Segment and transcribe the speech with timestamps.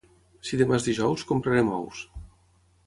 [0.47, 2.03] Si demà és dijous, comprarem ous.